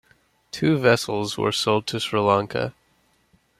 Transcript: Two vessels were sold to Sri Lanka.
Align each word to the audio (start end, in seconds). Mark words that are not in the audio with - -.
Two 0.49 0.79
vessels 0.79 1.37
were 1.37 1.51
sold 1.51 1.85
to 1.85 1.99
Sri 1.99 2.19
Lanka. 2.19 2.73